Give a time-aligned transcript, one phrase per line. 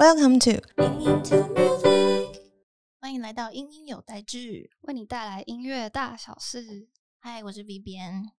[0.00, 0.62] Welcome to
[3.02, 6.88] 欢迎来到英音有代志，为你带来音乐大小事。
[7.18, 8.32] 嗨，我是 V 边，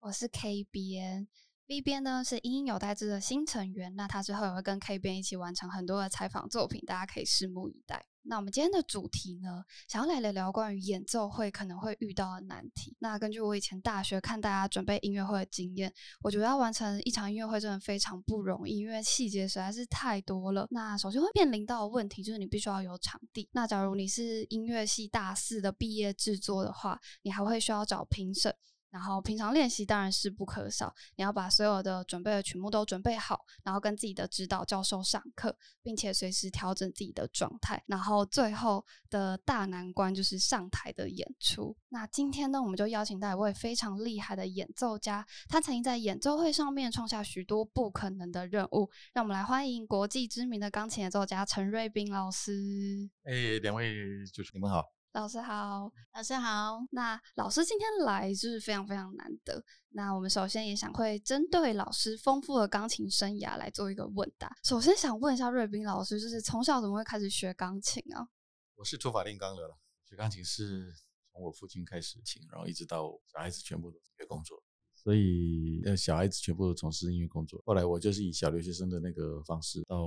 [0.00, 1.26] 我是 K 边。
[1.68, 8.04] V 边呢是英音有代志的新成员，那他之后也会跟 K 边一起完成很多的采访作品，大家可以拭目以待。
[8.28, 12.96] 那我们今天的主题呢，想要来聊聊关于演奏会可能会遇到的难题。
[12.98, 20.66] 那根据我以前大学看大家准备音乐会的经验，我觉得要完成一场音乐会真的非常不容易，因为细节实在是太多了。
[20.70, 23.48] 那首先会面临到的问题就是你必须要有场地。
[23.52, 28.54] 那假如你是音乐系大四的毕业制作的话，你还会需要找评审。
[28.96, 37.84] 然后平常练习当然是不可少，你要把所有的准备的曲目都准备好，然后跟自己的指导教授上课，并且随时调整自己的状态。
[37.86, 41.76] 然后最后的大难关就是上台的演出。
[41.90, 48.88] 那今天呢，我们就邀请到一位非常厉害的演奏家，他曾经在演奏会上面创下许多不可能的任务。
[49.12, 53.10] 让我们来欢迎国际知名的钢琴演奏家陈瑞斌老师。
[53.24, 54.95] 哎，两位主持人你们好。
[55.16, 56.76] 老师好，老师好。
[56.90, 59.64] 那老师今天来就是非常非常难得。
[59.88, 64.54] 那我们首先也想会针对老师丰富的钢琴生涯来做一个问答。
[64.62, 68.28] 首先想问一下瑞斌老师，就是从小怎么会开始学钢琴啊？
[68.74, 70.92] 我是土法炼钢的了，学钢琴是
[71.32, 74.62] 从我父亲开始琴，然后一直到小孩子全部都音乐工作，
[74.94, 77.58] 所以呃小孩子全部都从事音乐工作。
[77.64, 79.98] 后来我就是以小留学生的那个方式到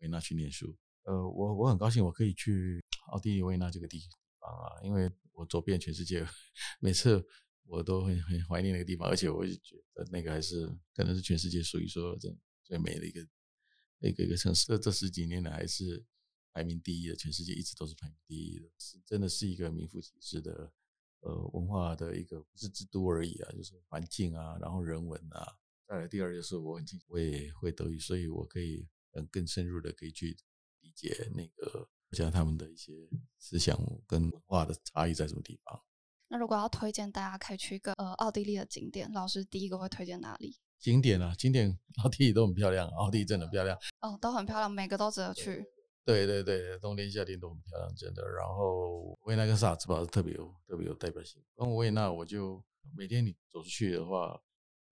[0.00, 0.76] 维纳去念书。
[1.04, 2.78] 呃，我我很高兴我可以去。
[3.08, 4.00] 奥地利维也纳这个地
[4.40, 6.26] 方啊，因为我走遍全世界，
[6.80, 7.24] 每次
[7.64, 13.20] 我都很很怀念那个地方，而且我也觉得那个还是可能是全世界数一数二最最美的一个
[14.00, 14.78] 一个一个城市。
[14.78, 16.04] 这十几年来还是
[16.52, 20.72] 排名第一的，全世界一直都是排名第一的，是真的是一个名副其实的
[21.20, 25.58] 呃文化的一个不是之都而已啊，就是环境啊，然后人文啊。
[25.86, 30.36] 再来第二就是我很我也会德语，所以我可以嗯更深入的可以去
[30.80, 31.88] 理解那个。
[32.16, 32.92] 讲他们的一些
[33.38, 35.82] 思想跟文化的差异在什么地方？
[36.28, 40.58] 那如果要推荐大家可以去一个呃奥地利的景点，老师第一个会推荐哪里？
[40.78, 43.76] 景点啊，景点 奥地利都很漂亮，奥地利真的漂亮。
[44.00, 45.64] 哦，都很漂亮，每个都值得去。
[46.04, 48.22] 对对对，冬天夏天都很漂亮，真的。
[48.22, 51.42] 然后维也纳跟萨尔茨堡是特别有特别有代表性。
[51.54, 52.62] 跟维也纳，我就
[52.94, 54.38] 每天你走出去的话，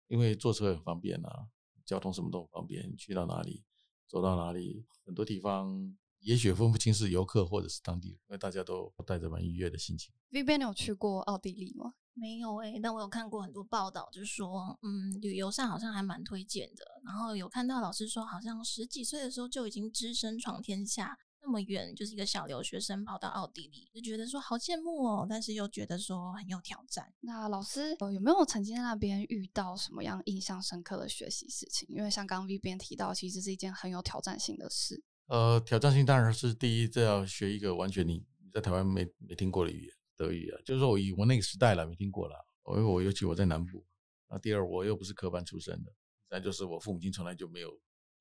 [0.09, 1.47] 因为坐车很方便啊，
[1.85, 3.65] 交通什么都很方便，去到哪里
[4.09, 5.97] 走到哪里，很多地方。
[6.21, 10.13] 也许分不清是游客或者是当地人，因为大家都带着蛮愉悦的心情。
[10.31, 11.95] V B，你有去过奥地利吗？
[12.13, 16.85] 没有诶，但我有看过很多报道，就是说，嗯，旅游上好像还蛮推荐的。
[17.05, 27.11] 然后有看到老师说，好像十几岁的时候就已经只身闯天下，那么远，就是一个小留学生跑到奥地利，就觉得说好羡慕哦，但是又觉得说很有挑战。
[27.21, 31.89] 那老师有没有曾经在那边遇到什么样印象深刻的学习事情？
[31.89, 35.03] 因为像刚刚 V 边提到，其实是一件很有挑战性的事。
[35.31, 38.21] 呃，挑战性当然是第一，这要学一个完全你
[38.53, 42.35] 在台湾没没听过的语言，德语啊，就是说我以我那个时代了没听过了，
[42.71, 43.87] 因为我尤其我在南部。
[44.29, 45.93] 那第二，我又不是科班出身的，
[46.29, 47.71] 再就是我父母亲从来就没有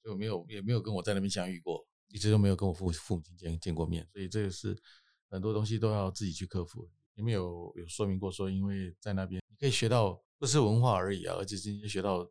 [0.04, 4.78] 就没有也没有跟我在那边相遇过，一直都没有跟我父父母亲见见过面，所以这个是
[5.32, 6.88] 很多东西都要自己去克服。
[7.16, 12.30] 你们有有说明过说，因为在那边你可以学到不是文化而已啊，而且今天学到。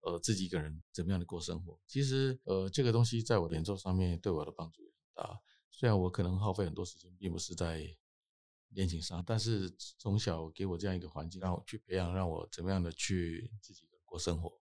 [0.00, 1.78] 呃，自己一个人怎么样的过生活？
[1.86, 5.40] 其实，呃，这个东西在我的演奏上面对我的帮助也很大。
[5.70, 7.86] 虽然我可能耗费很多时间，并不是在
[8.70, 14.60] 练琴上，但是从小给我这样一个环境，让我去培养，让我怎么样的去自己过生活，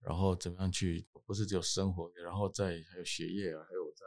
[0.00, 4.04] 然后怎么样去，不是只有生活，然后在还有学业啊，还有在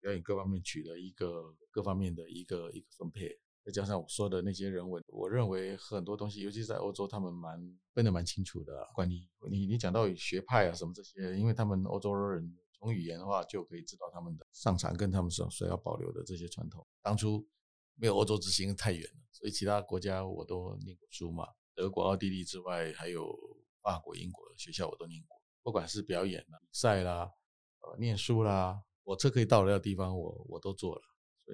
[0.00, 3.38] 表演各方面取得一个各方面的一个一个分配。
[3.64, 7.60] 再加上我说的那些人文，我认为很多东西，尤其在欧洲，他们蛮
[7.92, 8.72] 分得蛮清楚的。
[8.94, 16.86] 关于你你讲到学派啊什么这些，因为他们欧洲人从语言的话就可以知道他们的上场跟他们所所要保留的这些传统。
[17.02, 17.46] 当初
[17.96, 23.30] 没有欧洲之星太远了，所以其他国家我都念过书嘛，德国、奥地利之外，还有
[23.82, 25.38] 法国、英国的学校我都念过。
[25.62, 27.30] 不管是表演啦、比赛啦、
[27.82, 31.02] 呃念书啦，火车可以到的地方，我我都做了。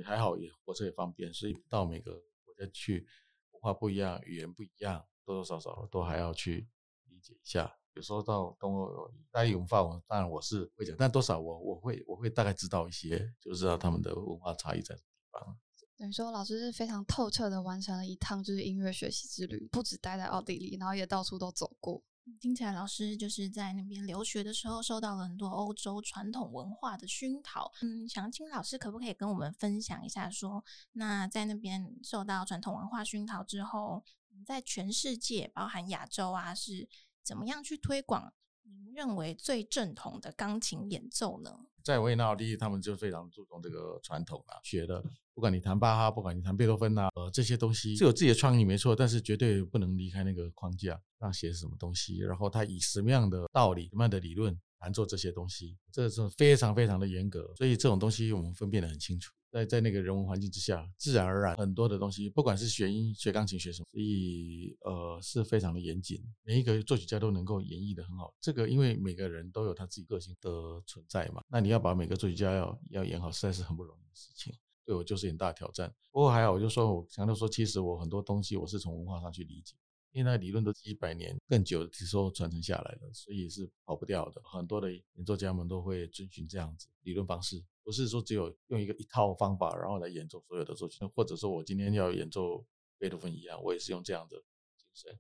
[0.03, 2.13] 还好，也火车也方便，所以到每个
[2.45, 3.07] 国家去，
[3.53, 6.69] 文化不一样，语言不一样，多多少少都还要去
[7.09, 7.77] 理解一下。
[7.95, 15.59] 有时候到东欧，大家文化我，当然我是会讲，但多少我我会我会大概知道一些，就知道他们的文化差异在什么地方。
[15.97, 22.03] 等于说，老师是非常透彻的完成了一趟就是音乐学习之旅，不止待在奥地利，然后也到处都走过。
[22.41, 27.73] 听起来老师就是在那边留学的时候，受到了很多欧洲传统文化的熏陶。
[27.83, 34.05] 嗯，想请老师可不可以跟我们分享一下，说那在那边受到传统文化熏陶之后，
[34.45, 36.89] 在全世界，包含亚洲啊，是
[37.23, 38.33] 怎么样去推广
[38.67, 41.51] 您认为最正统的钢琴演奏呢？
[41.83, 45.01] 在维也纳奥地利，他们就非常注重这个传统啊，学的，
[45.35, 59.33] 不管你弹巴哈，不管你弹贝多芬呐，呃，这些东西是有自己的创意没错，但是绝对不能离开那个框架，让写什么东西，然后他以什么样的道理、什么样的理论难做这些东西，这是非常非常的严格，所以这种东西我们分辨得很清楚。
[59.51, 66.23] 在在那个人文环境之下，自然而然很多的东西，不管是学音、学钢琴、学什么，所以呃是非常的严谨。
[66.43, 68.35] 每一个作曲家都能够演绎的很好。
[68.39, 70.51] 这个因为每个人都有他自己个性的
[70.87, 74.55] 存在嘛，那你要把每个作曲家要要演好，实在是很不容易的事情。
[74.85, 75.93] 对我就是很大挑战。
[76.13, 79.75] 不过还好，我就说我强调说，其实我很多东西我是从文化上去理解。
[80.17, 84.41] 因为那理论都几百年更久的时候传承下来的，所以是跑不掉的。
[84.43, 92.65] 很多的演奏家们都会遵循这样子理论方式，不是说只有用一个一套方法然后来演奏所有的作曲，或者说我今天要演奏
[92.97, 94.39] 贝多芬一样，我也是用这样的
[94.79, 95.19] 精神。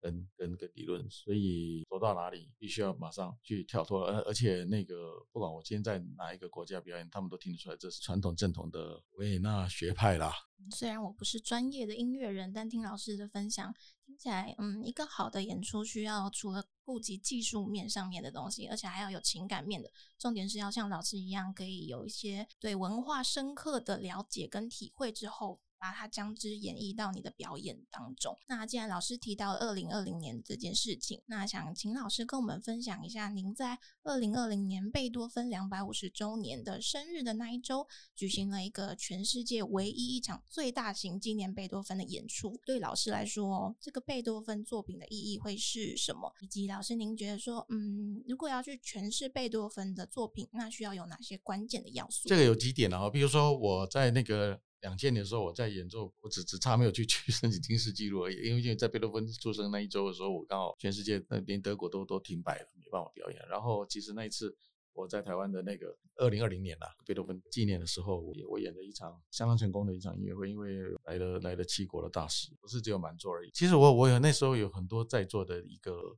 [0.00, 10.32] 跟跟跟理论，所以走到哪里必须要马上去跳脱，而而且那个不管我今天在哪一个国家表演，他们都听得出来这是传统正统的维也纳学派啦。
[10.70, 13.74] 虽然我不是专业的音乐人，但听老师的分享
[14.04, 25.60] 听起来，嗯，一个好的演出需要除了顾及技术面上面的东西，而且还要有情感面的，重点是要像老师一样，可以有一些对文化深刻的了解跟体会之后。
[25.78, 28.36] 把它将之演绎到你的表演当中。
[28.48, 42.60] 那既然老师提到二零二零年这件事情，那想请老师跟我们分享一下，您在二零二零年贝多芬两百五十周年的生日的那一周，举行了一个全世界唯一一场最大型纪念贝多芬的演出。
[42.64, 46.32] 对老师来说，这个贝多芬作品的意义会是什么？
[46.40, 52.28] 以及老师您觉得说，嗯，如果要去诠释贝多芬的作品，那需要有哪些关键的要素？
[52.28, 54.60] 这个有几点啊，比如说我在那个。
[54.80, 58.36] 两千年的时候，我在演奏，我只只差没有去 去申请金世纪录而已。
[58.36, 63.40] 因为因为在贝多芬出生那一周的时候，我刚好全世界那连德国都都停摆了，没办法表演。
[63.48, 64.56] 然后其实那一次
[64.92, 73.50] 我在台湾的那个二零二零年啊，贝多芬纪念的时候，我我演了一场相当成功的一场音乐会，因为来了来了七国的大使，不是只有满座而已。
[73.52, 76.16] 其实我我有那时候有很多在座的一个。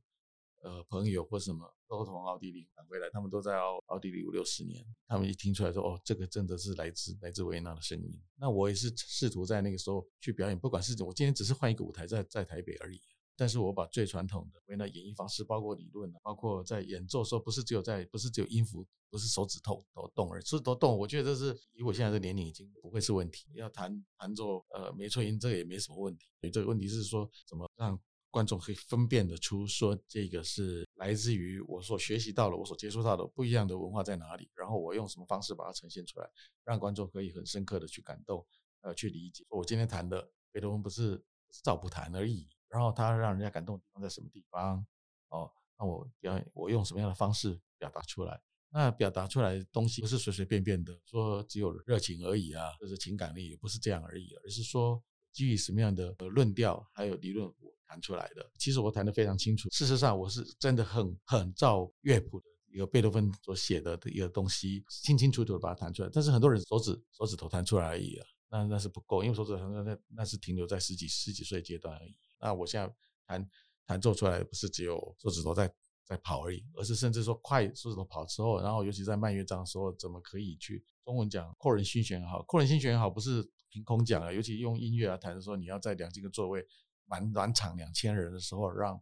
[0.63, 4.85] 呃，朋友或什么都从奥地利赶回来，他们都在奥奥地利五六十年。
[5.07, 8.21] 他们一听出来说，哦，这个真的是来自来自维也纳的声音。
[8.37, 13.01] 那我也是试图在那个时候去表演，不管是我今天只是换一个舞台在在台北而已，
[13.35, 20.97] 但是我把最传统的维也纳演绎方式，包括理论，包括在演奏时候，不是只有在，不是只有音符，不是手指头都动，而是都动。
[20.97, 23.47] 我觉得这是以我现在的年龄已经不会是问题。
[23.55, 26.27] 要弹弹奏呃没错音，这个也没什么问题。
[26.39, 27.99] 所以这个问题是说，怎么让？
[28.31, 36.29] 观众可以分辨得出，说这个是来自于我所学习到的、我所接触到的不一样的文化在哪里，然后我用什么方式把它呈现出来，
[36.63, 38.43] 让观众可以很深刻的去感动，
[38.79, 39.45] 呃，去理解。
[39.49, 41.21] 我今天谈的贝多芬不是
[41.61, 44.85] 照不谈而已，然后他让人家感动的地方在什么地方？
[45.27, 48.41] 哦，那我表演，我用什么样的方式表达出来？
[48.69, 57.53] 那表达出来的东西不是随随便便的，说只有热情而已啊，就是情感力也不是这样而已，而是说基于什么样的论调还有理论。
[57.91, 59.69] 弹出来的，其实我弹得非常清楚。
[59.69, 66.09] 事实上，我是真的很很照乐谱的一个贝多芬所写的一个东西，清清楚楚的把它弹出来。
[66.09, 72.15] 但是很多人手指手指头弹出来而已啊，那那是不够，因为手指头那那那是停留在十几十几岁阶段而已。
[72.39, 72.95] 那我现在
[73.27, 73.49] 弹
[73.85, 75.69] 弹奏出来，不是只有手指头在
[76.05, 86.65] 在跑而已，而是甚至说快手指头跑之后，然后尤其在慢乐章的时候，怎么可以去中文讲扩人心弦好，扩人心弦好不是凭空讲啊，尤其用音乐来弹的时候，你要在两几个座位。
[87.11, 88.99] 满满场两千人的时候，让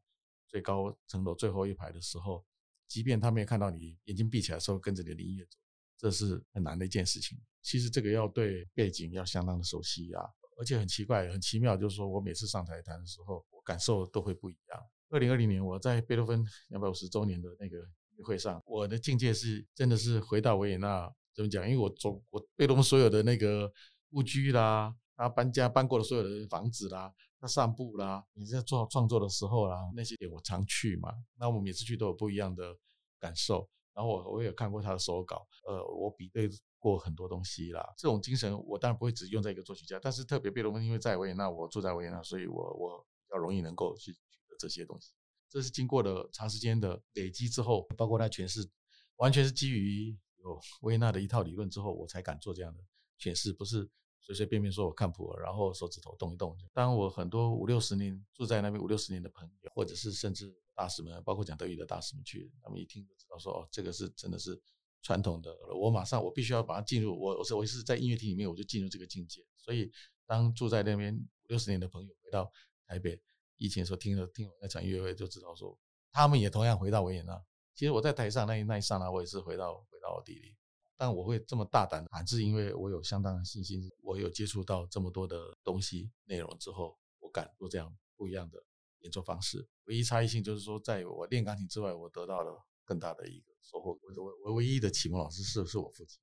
[0.48, 2.44] 最高层楼最后一排的时候，
[2.88, 5.58] 即便他没有看到你眼睛闭起来的时候，跟着你的音乐走，
[5.96, 7.40] 这是很难的一件事情。
[7.62, 10.24] 其实这个要对背景要相当的熟悉啊，
[10.58, 14.84] 而且很奇怪、很奇妙，就是说我每次上台弹的时候，感受都会不一样。
[15.10, 17.78] 二零二零年我在贝多芬两百五十周年的那个
[18.24, 21.64] 会上，我的境界是真的是回到维也纳，怎么讲？
[21.70, 23.72] 因为我走我贝多芬所有的那个
[24.10, 27.14] 故居啦，他搬家搬过的所有的房子啦。
[27.42, 31.14] 那散步啦，你在做创作的时候啦，那些点我常去嘛。
[31.38, 32.76] 那我每次去都有不一样的
[33.18, 33.70] 感受。
[33.94, 37.94] 然后我我也看过他的手稿，呃，我比对过很多东西啦。
[37.98, 44.20] 这种精神我当然不会只用在一个作曲家，但是特别贝多芬，因为在维也纳，我住在维也纳，所以我我比较容易能够去取
[44.50, 45.12] 得这些东西。
[45.50, 48.70] 这是经过了长时间的累积之后，包括他诠释，
[49.16, 52.84] 完全是基于有维也纳的一套理论之后，我才敢做这样的
[53.18, 53.90] 诠释，不是。
[54.22, 56.56] 随随便便说我看谱，然后手指头动一动。
[56.74, 64.62] 当我很多五六十年住在那边五六十年的朋友，或者是甚至大使们，包括讲德语的大使们去，他们一听就知道说哦，这个是真的是
[65.02, 65.56] 传统的。
[65.76, 69.44] 我马上我必须要把它进入我我是我是在音乐厅里面我就进入这个境界。
[69.58, 69.92] 所以
[70.26, 72.52] 当住在那边五六十年的朋友回到
[72.86, 73.20] 台北，
[73.58, 75.78] 以前说听了听我那场音乐会就知道说，
[76.12, 77.42] 他们也同样回到维也纳。
[77.74, 80.56] 其实我在台上那一那一刹那，我也是回到回到奥地利。
[81.00, 83.90] 但我会这么大胆的喊，是因为我有相当的信心。
[84.04, 88.62] 我有接触到这么多的东西内容之后，我敢做这样不一样的
[89.00, 89.66] 演奏方式。
[89.86, 93.98] 唯一差异性就是说，在我练钢琴之外，我得到了更大的一个收获。
[94.02, 96.20] 我我我唯一的启蒙老师是是我父亲。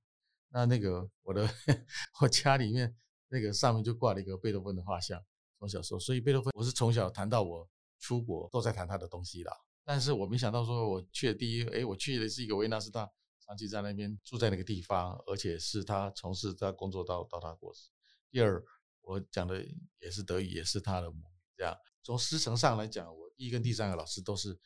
[0.51, 1.49] 那那个我的
[2.21, 2.95] 我家里面
[3.29, 5.19] 那个上面就挂了一个贝多芬的画像，
[5.59, 7.67] 从小时候，所以贝多芬我是从小谈到我
[7.99, 9.57] 出国都在谈他的东西啦。
[9.87, 13.11] 但是我没想到说我去的第一，哎，我去的是一个维纳斯大。
[13.47, 17.91] 长期在那边住在那个地方，而且是他从事他工作到到他过世。
[18.31, 18.63] 第二，
[19.03, 19.65] 我讲的
[20.01, 21.41] 也是德语，也是他的母语。
[21.57, 24.59] 这样从师承上来讲，我一跟第三个老师都是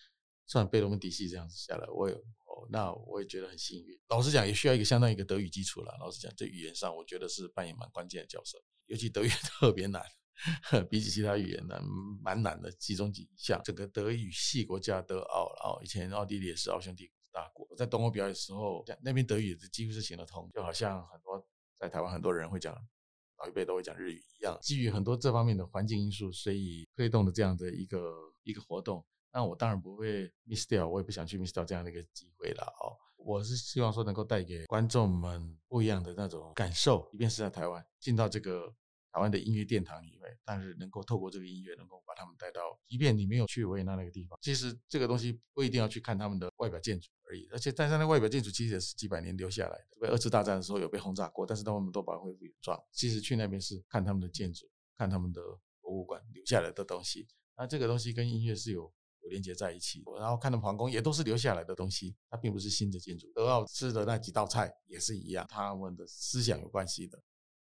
[0.47, 4.01] 算贝多芬嫡系这样子下来，我也哦，那我也觉得很幸运。
[4.09, 5.97] 老实讲，也需要一个相当一个德语基础了。
[6.01, 10.03] 老实讲，这语言上我觉得是扮演蛮关键的角色，尤其德语 特别难，
[10.89, 11.81] 比起其他语言难，
[12.23, 12.73] 蛮难的。
[12.73, 17.20] 其中几项，整个德语系国家德奥然后，以前奥地利也是奥匈帝国。
[17.33, 21.47] 大国我在东欧表演的时候，那边德语几乎是行得通，就好像很多
[21.77, 22.75] 在台湾很多人会讲
[23.39, 24.59] 老一辈都会讲日语一样。
[24.63, 32.97] 基于很多这方面的环境因素，所以推动的这样的一个一个活动，那我当然不会 miss 掉，我也不想去 miss 掉这样的一个机会了哦。
[33.17, 38.75] 我是希望说能够带给观众们不一样的那种感受，即便是在台湾进到这个。
[39.13, 50.01] 台湾的音乐殿堂里面，但是能够透过这个音乐，能够把他们带到，即便你没有去维也纳那个地方，其实这个东西不一定要去看他们的外表建筑而已，而且但是那外表建筑其实也是几百年留下来的。
[50.01, 52.81] 被二次大战的时候有被轰炸过，但是他们都把它恢复原状。
[52.93, 55.43] 其实去那边是看他们的建筑，看他们的
[55.81, 57.27] 博物馆留下来的东西。
[57.57, 58.83] 那这个东西跟音乐是有
[59.23, 60.03] 有连接在一起。
[60.19, 63.31] 然后看的皇宫也都是留下来的东西，它并不是新的建筑。
[63.35, 67.21] 德奥吃的那几道菜也是一样，他们的思想有关系的。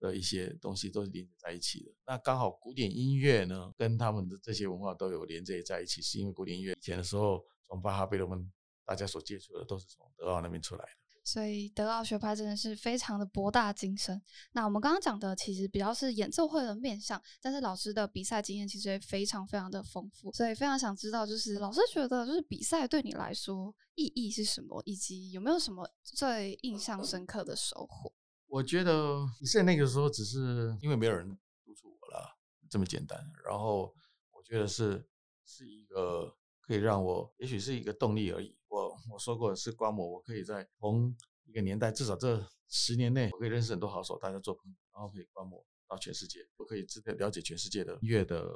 [0.04, 1.90] 的一些东西都是连接在一起的。
[2.06, 8.52] 那刚好古典音乐呢，跟他们的这些文化都有连接在一起，是因为古典音乐以前的时候，从巴哈、贝多芬，
[8.84, 10.90] 大家所接触的都是从德奥那边出来的。
[11.26, 14.20] 所以德奥学派真的是非常的博大精深。
[14.52, 20.30] 那我们刚刚讲的其实比较是演奏会的面向，但是老师的比赛经验其实也非常非常的丰富。
[20.34, 28.12] 所以非常想知道，就是老师觉得，就是比赛对你来说意义是什么，以及有没有什么最印象深刻的收获？
[28.54, 31.28] 我觉得比赛那个时候只是因为没有人
[31.64, 32.38] 督促我了，
[32.70, 33.18] 这么简单。
[33.44, 33.92] 然后
[34.30, 35.04] 我觉得是
[35.44, 38.56] 是一个可以让我，也许是一个动力而已。
[38.68, 48.49] 我我说过是观摩，我可以在同一个年代，至少这十年内，我可以认识很多好手，大家做朋友，然后可以观摩到全世界，我可以知了解全世界的音乐的。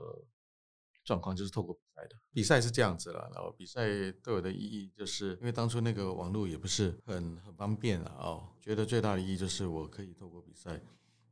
[1.08, 3.30] 状况就是透过比赛的，比赛是这样子了。
[3.32, 3.86] 然后比赛
[4.22, 8.14] 对我的意义，就是因为当初那个网络也不是很很方便啊。
[8.18, 10.78] 哦，觉得最大的意义就是我可以透过比赛，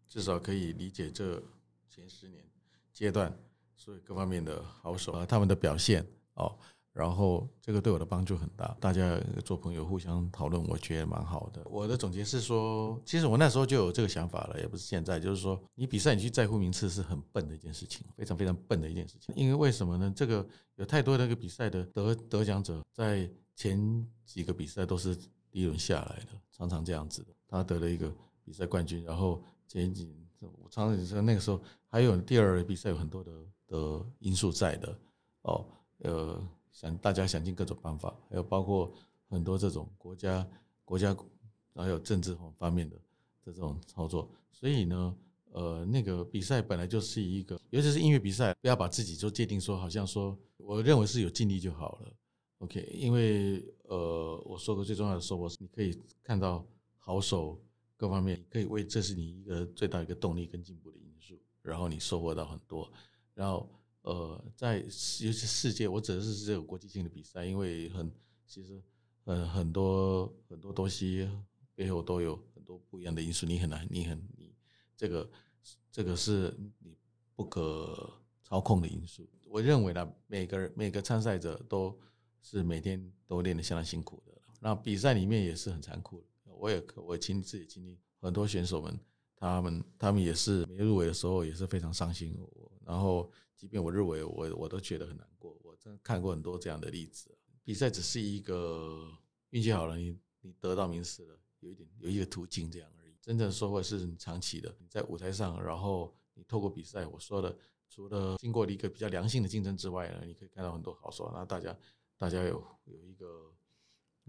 [0.08, 1.42] 至少可以理解这
[1.90, 2.42] 前十年
[2.90, 3.38] 阶段
[3.76, 6.58] 所有各方面的好手啊，他们的表现哦。
[6.96, 11.62] 然后这个对我的帮助很大，大家做朋友互相讨论，我觉得蛮好的。
[11.66, 19.34] 我的总结是说，其实我那时候就有这个想法了，也不是现在，就是说你比赛你去在乎名次是很笨的一件事情，非常非常笨的一件事情。
[19.36, 20.10] 因为为什么呢？
[20.16, 25.14] 这个有太多那个比赛的得得奖者，在前几个比赛都是
[25.50, 27.28] 第一轮下来的，常常这样子的。
[27.46, 28.10] 他得了一个
[28.42, 33.32] 比赛冠军，然后前几我常常说那个时候还有第二比赛有很多的
[33.66, 34.98] 的因素在的
[35.42, 35.62] 哦，
[35.98, 36.42] 呃。
[36.76, 38.92] 想大家想尽各种办法，还有包括
[39.30, 40.46] 很多这种国家、
[40.84, 41.16] 国家
[41.74, 43.00] 还有政治方面的
[43.42, 44.30] 这种操作。
[44.52, 45.16] 所以呢，
[45.52, 52.12] 呃，那个比赛本来就是一个，尤其是音乐比赛，不要把自己就界定说，好像说，我认为是有尽力就好了。
[52.58, 56.62] OK，因为呃，我说过最重要的收获是，你可以看到
[56.98, 57.58] 好手
[57.96, 62.92] 各方面，可以为这是你一个最大一个动力跟进步的因素，然后你收获到很多，
[63.32, 63.66] 然后。
[64.06, 68.08] 呃，在尤其世界，我指的是这个国际性的比赛，因为很
[68.46, 68.80] 其实，
[69.24, 71.28] 呃，很多很多东西
[71.74, 74.54] 背后都有很多不一样的因素，你很难，你很你
[74.96, 75.28] 这个
[75.90, 76.96] 这个是你
[77.34, 78.12] 不可
[78.44, 79.28] 操控的因素。
[79.48, 81.98] 我认为呢，每个人每个参赛者都
[82.40, 86.24] 是每天都练得相当辛苦的，那比赛里面也是很残酷。
[86.44, 88.96] 我也我亲自己经历，很多选手们，
[89.36, 92.36] 他们他们也是没入围的时候也是非常伤心，
[92.84, 93.30] 然后。
[93.56, 97.34] 即便我认为我我都觉得很难过，我真的看过很多这样的例子。
[97.64, 99.10] 比赛只是一个
[99.48, 103.16] 运气好了，你你得到名次了，有一点有一个途径这样而已。
[103.18, 107.56] 真正收获是长期的，你在舞台上，然后你透过比赛，我说的，
[107.88, 111.74] 除了经过了一个比较良性的竞争之外呢，你可以看到很多好手，然后大家
[112.18, 113.26] 大家有有一个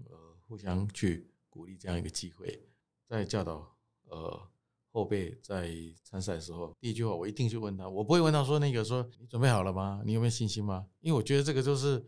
[0.05, 2.65] 呃互相去鼓励这样一个机会，
[3.05, 4.49] 在教导呃。
[4.97, 5.71] 后辈在
[6.03, 10.01] 参赛的时候，第一句话我一定去问他，我不会问他说那个说你准备好了吗？
[10.03, 10.87] 你有没有信心吗？
[11.01, 12.03] 因为我觉得这个就是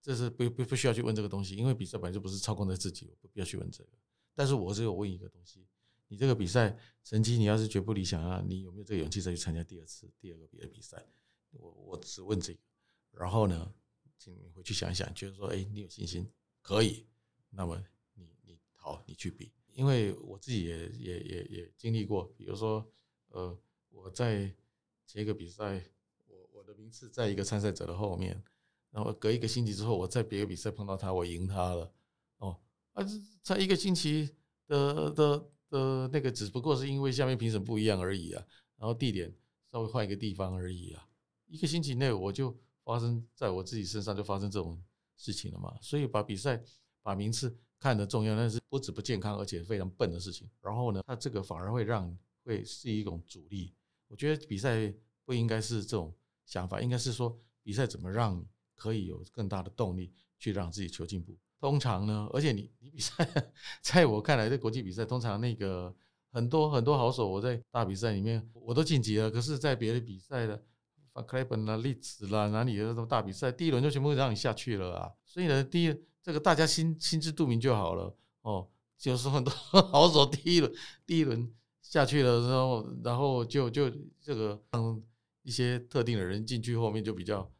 [0.00, 3.90] 这是不不不需要去问这个东西，因为比赛本来就不是操控在自己，我不必要去问这个。
[4.34, 5.64] 但是我只有问一个东西：
[6.08, 11.00] 你这个比赛成绩，你要是绝不理想啊，你有没有这个勇气再去参加第二次、第二个别的比赛？
[11.52, 12.58] 我我只问这个。
[13.12, 13.72] 然后呢，
[14.18, 16.28] 请你回去想一想，觉得说，哎，你有信心
[16.60, 17.06] 可以，
[17.50, 17.80] 那么
[18.14, 19.52] 你你好，你去比。
[19.74, 22.86] 因为我自己也也也也经历过，比如说，
[23.28, 23.58] 呃，
[23.90, 24.52] 我在
[25.06, 25.82] 前一个比赛，
[26.26, 28.42] 我我的名次在一个参赛者的后面。
[28.90, 31.90] 然后隔一个星期之后，我在别的比赛碰到他，我赢他了。
[32.36, 32.60] 哦，
[32.92, 33.02] 啊，
[33.42, 34.28] 才一个星期
[34.66, 38.44] 的的的那个，只不过是因为下面评审不一样而已啊。
[38.76, 39.34] 然后地点
[39.70, 41.08] 稍微换一个地方而已啊。
[41.46, 44.78] 一个星期内我就发生在我自己身上就发生这种
[45.16, 45.74] 事情了嘛。
[45.80, 46.62] 所以把比赛
[47.00, 50.48] 把名次看得重要，但是不止不健康，而且非常笨的事情。
[50.60, 53.74] 然后呢，他这个反而会让会是一种阻力。
[54.06, 54.92] 我觉得比赛
[55.24, 56.14] 不应该是这种
[56.46, 58.46] 想法，应该是说比赛怎么让你。
[58.74, 61.38] 可以有更大的动力去让自己求进步。
[61.60, 63.14] 通常呢，而且你你比赛，
[63.80, 65.94] 在我看来，在国际比赛，通常那个
[66.32, 69.30] 很多很多好手，我在大比赛里面我都晋级了。
[69.30, 70.60] 可是，在别的比赛的，
[71.12, 75.12] 法克莱本啦、利兹啦，哪里的什么大比赛，第一轮就全部让你下去了啊！
[75.24, 78.68] 所以呢，第一这个大家心心知肚明就好了哦。
[78.96, 80.72] 就是很多好手第一轮
[81.06, 83.90] 第一轮下去了，然后然后就就
[84.20, 85.02] 这个让
[85.42, 87.50] 一些特定的人进去后面就比较。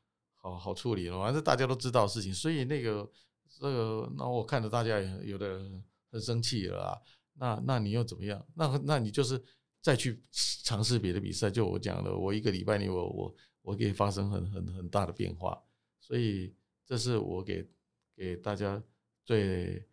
[0.45, 3.09] 好好处理了，反正大家都知道事情，所以那个
[3.49, 5.71] 这个，那我看着大家也有的
[6.11, 6.99] 很生气了啊。
[7.35, 8.45] 那那你又怎么样？
[8.57, 9.41] 那那你就是
[9.83, 11.51] 再去尝试别的比赛。
[11.51, 15.63] 就我讲的，我一个礼拜里，我我我可以发生很很很大的变化。
[16.01, 16.55] 所以
[16.87, 17.69] 这是我给
[18.17, 18.83] 给大家
[19.25, 19.87] 最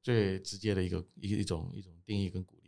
[0.00, 2.63] 最直接的一个一一种一种定义跟鼓励。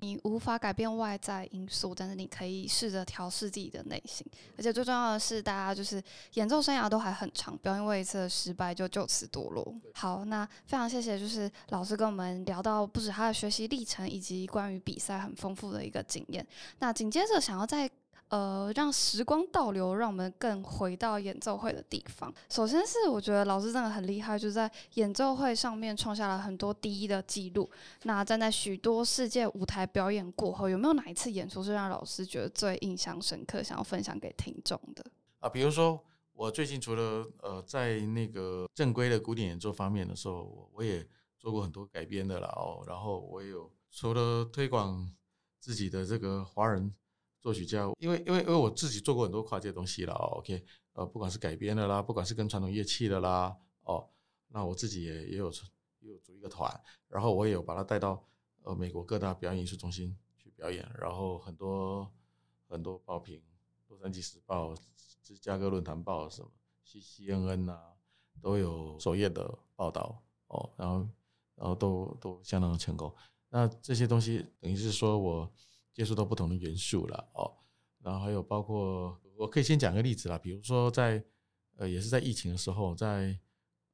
[0.00, 4.26] 你无法改变外在因素，但是你可以试着调试自己的内心。
[4.56, 6.02] 而且最重要的是，大家就是
[6.34, 9.74] 演奏生涯都还很长，不要因为一次的失败就就此堕落。
[9.94, 16.46] 好，那非常谢谢，就是老师跟我们聊到不止他的学习历程，以及关于比赛很丰富的一个经验。
[16.78, 17.90] 那紧接着想要在。
[18.28, 22.32] 呃，让时光倒流，让我们更回到演奏会的地方。
[22.50, 27.70] 首先是我觉得老师真的很厉害，就是在演奏会上面创下了很多第一的记录。
[28.02, 35.06] 那站在许多世界舞台表演过后，有没有哪一次演出是让老师觉得最印象深刻，想要分享给听众的？
[35.38, 41.06] 啊，比如说我最近除了呃在那个正规的古典演奏方面的时候，我我也
[41.38, 42.82] 做过很多改编的了哦。
[42.88, 45.08] 然后我也有除了推广
[45.60, 46.92] 自己的这个华人。
[47.46, 54.10] 作曲家，因为因为因为我自己做过很多跨界东西了，OK，呃，不管是改编的啦，不管是跟传统乐器的啦，哦，
[54.48, 55.48] 那我自己也也有
[56.00, 56.68] 也有组一个团，
[57.06, 58.20] 然后我也有把它带到
[58.62, 62.10] 呃美国各大表演艺术中心去表演，然后很多
[62.68, 63.40] 很多报评，
[63.86, 64.74] 洛杉矶时报、
[65.22, 66.50] 芝加哥论坛报什么
[66.84, 67.92] CNN 啊，
[68.42, 71.08] 都有首页的报道哦，然后
[71.54, 73.14] 然后都都相当的成功，
[73.50, 75.52] 那这些东西等于是说我。
[75.96, 77.56] 接触到不同的元素了哦，
[78.02, 81.24] 然后还有包括，我可以先讲个例子啦，比如说在
[81.76, 83.40] 呃，也是在疫情的时候，在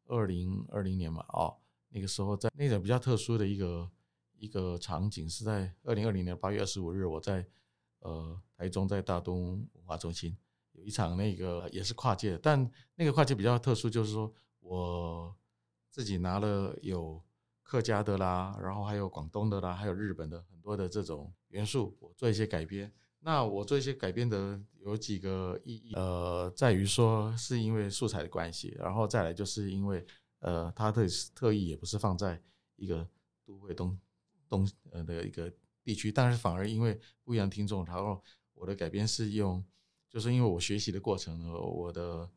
[0.06, 1.56] 二零二零年嘛哦，
[1.90, 3.88] 那个时候在那种比较特殊的一个
[4.36, 7.46] 一个场景，是在二零二零年八月二十五日，我在
[8.00, 10.36] 呃台中在大东文化中心
[10.72, 15.32] 有一场那个也是跨界，但那个跨界比较特殊，就是说我
[15.88, 17.22] 自己拿了有。
[17.72, 22.92] 客家的啦，然后还有广东的啦，还有日本的很多的这种元素，我做一些改编。
[23.20, 30.04] 那我做一些改编的有几个意义，呃，在于说是因为素材的关系，然后再来就是因为
[30.40, 32.38] 呃，它的特意也不是放在
[32.76, 33.08] 一个
[33.46, 33.98] 都会东
[34.50, 35.50] 东呃的一个
[35.82, 39.64] 地区，但是反而因为不一样听众，然后我的改编是用，
[40.10, 42.28] 就是因为我学习的过程呢，我的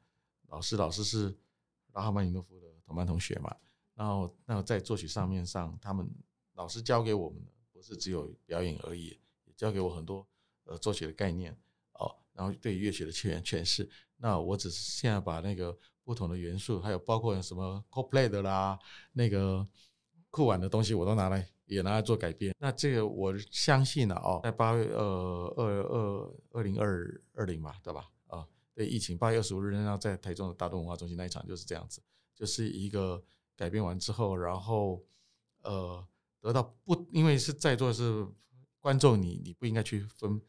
[0.48, 1.38] 老师老师是
[1.91, 3.54] 拉赫曼尼诺夫的同班同学嘛。
[3.95, 6.05] 然后，那在作曲上面上，他们
[6.55, 10.27] 老师教给我们的不是只有表演而已，也教给我很多
[10.65, 11.58] 呃作曲的概念
[11.93, 12.13] 哦。
[12.34, 18.77] 然后对乐曲的诠诠释，那我只是现在把那个不同的元素，还有包括什么 co-play 的啦，
[19.13, 19.65] 那个
[20.29, 22.53] 酷玩的东西，我都拿来也拿来做改编。
[22.60, 28.12] 那这个我相信了哦，在八月呃二二二零二二零吧，对吧？
[28.27, 32.01] 啊，对疫情八月二十五日，然后在台中的大东文化中心那一场就是这样子，
[32.36, 33.23] 就是一个。
[33.56, 35.04] 改编完之后，然后
[35.63, 36.06] 呃
[36.39, 38.28] 得到不，因为是在座是
[38.80, 40.41] 观众，你你不应该去分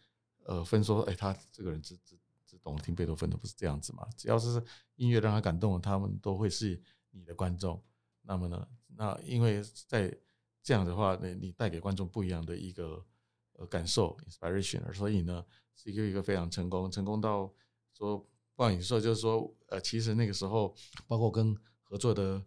[0.44, 4.06] 呃分说，哎，他这个人只只只懂听贝多芬的，不是这样子嘛？
[4.16, 4.62] 只要是
[4.96, 7.82] 音乐让他感动了，他们都会是你的观众。
[8.22, 10.14] 那么呢，那因为在
[10.62, 13.04] 这样的话，你你带给观众不一样的一个
[13.52, 17.52] 呃感受 inspiration，所以呢是一个一个非常成功，成功到
[17.92, 18.18] 说
[18.54, 20.74] 不好意思说，就是说呃，其实那个时候
[21.06, 22.44] 包括跟合作的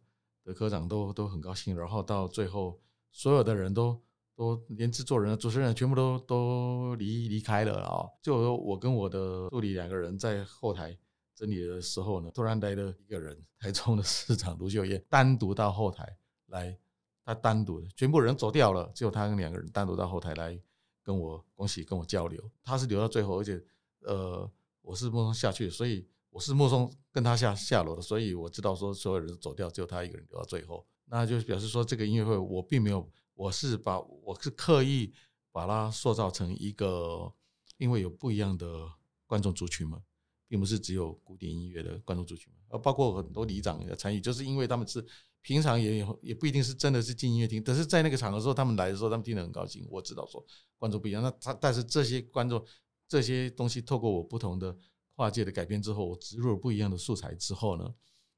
[0.50, 2.80] 的科长都都很高兴，然后到最后
[3.12, 4.02] 所有的人都
[4.36, 10.98] 都连制作人、主持人全部都都离离开了啊，就我跟我的助理两个人在后台
[11.36, 16.76] 整理的时候呢，突然来了一个人，台中的市长卢秀燕单独到后台来，
[17.24, 20.60] 他单独的全部人走掉了，只有他跟两个人单独到后台来
[21.04, 23.64] 跟我恭喜跟我交流，他是留到最后，而且
[24.02, 24.50] 呃
[24.82, 26.08] 我是不能下去，所以
[26.40, 33.06] 我是目送跟他下下楼的，所以我知道说所有人走掉，只有他一个人留到最后，那就表示说这个音乐会我并没有。
[33.34, 35.14] 我是把我是刻意
[35.52, 37.30] 把它塑造成一个，
[37.78, 38.90] 因为有不一样的
[39.28, 40.02] 观众族群嘛，
[40.48, 45.06] 并不是只有古典音乐的观众族群，而包括很多里长的参与，就是因为他们是
[45.42, 49.86] 平常也也不一定是真的是进音乐厅，但是在那个场合时候，他们来的时候，他们听得很高兴。
[49.90, 50.42] 我知道说
[50.78, 52.66] 观众不一样，那他但是这些观众
[53.10, 54.78] 这些东西透过我不同的
[55.20, 57.94] 跨界的改编之后，我植入了不一样的素材之后呢，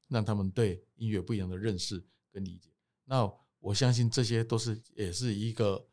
[0.08, 2.72] 让他们对音乐不一样的认识跟理解。
[3.04, 5.86] 那我相信这些都是也是一个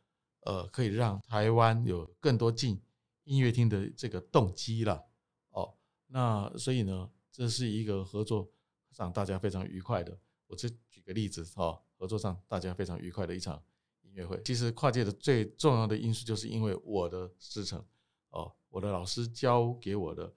[0.45, 2.81] 呃，可以让台湾有更多进
[3.25, 5.05] 音乐厅的这个动机了
[5.51, 5.77] 哦。
[6.07, 8.51] 那所以呢，这是一个合作
[8.95, 10.19] 让大家非常愉快的。
[10.47, 13.63] 我这举个例子哦，合作上大家非常愉快的一场
[14.01, 14.41] 音乐会。
[14.43, 17.85] 其实跨界的最重要的因素，就是因为我的师承
[18.31, 20.33] 哦，我的老师教给我的。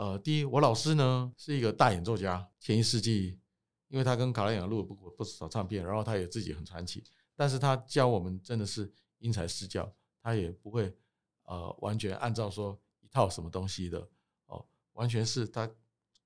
[0.00, 3.38] 呃，第一，我老师呢是一个大演奏家，前一世纪。
[3.88, 7.02] 因为他跟卡拉扬录了不不少唱片，然后他也自己很传奇，
[7.34, 10.96] 但是他教我们真的是因材施教，他也不会
[11.42, 14.08] 呃完全按照说一套什么东西的
[14.46, 15.68] 哦，完全是他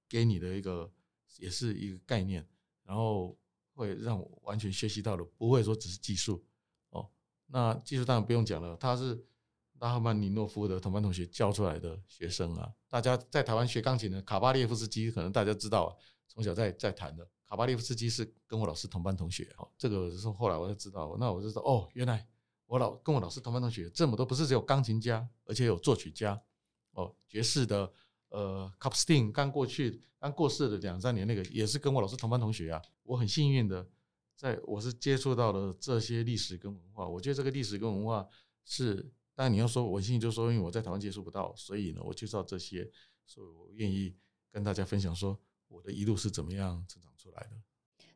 [0.06, 0.92] 给你的一个
[1.38, 2.46] 也是一个概念，
[2.84, 3.34] 然后
[3.72, 6.44] 会让我完全学习到的，不会说只是技术
[6.90, 7.08] 哦。
[7.46, 9.24] 那技术当然不用讲了，他是
[9.80, 12.72] 拉赫曼尼诺夫的同班同学教出来的学生啊。
[12.88, 15.96] 大家在台湾学钢琴的卡巴列夫斯基，可能大家知道，
[16.28, 17.28] 从小在在弹的。
[17.46, 22.26] 卡巴列夫斯基是跟我老师同班同学，哦，这个是后来我才知道，那我就说，哦，原来
[22.66, 26.40] 我老跟我老师同班同学这么多，不是只有钢琴家，而且有作曲家，
[26.92, 27.92] 哦，爵士的，
[28.30, 33.86] 呃，卡普斯汀刚过去刚过世的两三年那个也是跟我老师同班同学啊，我很幸运的，
[34.34, 38.26] 在我是接触到了这些历史跟文化，我觉得这个历史跟文化
[38.64, 42.90] 是，当然你要说我幸运，就说因为我在台湾接触不到，所以呢，我介绍这些，
[43.26, 44.14] 所以我愿意
[44.50, 45.38] 跟大家分享说。
[45.68, 47.56] 我的一路是怎么样成长出来的？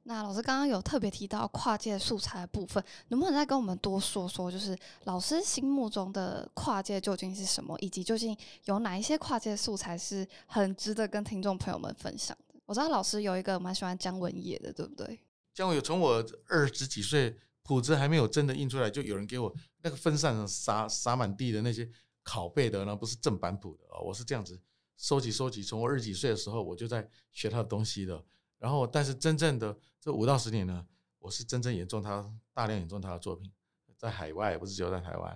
[0.05, 4.49] 那老师刚刚有特别提到跨界素材的部分，能不能再跟我们多说说？
[4.53, 12.55] 就是老师心目中的跨界究竟是什么，以及究竟有哪一些跨界素材是很值得跟听众朋友们分享的？
[12.65, 15.19] 我知道老师有一个蛮喜欢姜文野的，对不对？
[15.53, 17.37] 姜文有从我二十几岁
[17.69, 21.87] 谱子还没有真的印出来，就有人给我那个分散撒撒满地的那些
[22.25, 24.59] 拷贝的，那不是正版谱的啊，我是这样子。
[24.97, 28.25] 收集收集，从我二十几岁的时候我就在学他的东西的。
[28.57, 30.87] 然后，但是真正的这五到十年呢，
[31.19, 33.53] 我是真正严重他大量严重他的作品，
[33.99, 35.33] 在海外不是只有在台湾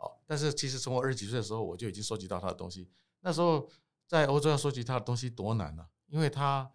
[0.00, 0.10] 哦。
[0.26, 2.90] 但是其实从我二十几岁的时候，我就已经收集到他的东西。
[3.20, 3.70] 那时候
[4.08, 5.86] 在欧洲要收集他的东西多难呢？
[6.08, 6.68] 因为他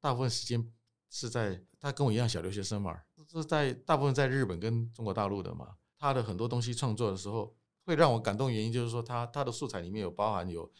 [0.00, 0.72] 大部分时间
[1.10, 5.76] 是在他跟我一样小留学生嘛，是在大部分在日本跟中国大陆的嘛。
[5.98, 7.54] 他的很多东西创作的时候
[7.84, 10.70] 会让我感动，原因就是说他他的素材里面有包含有。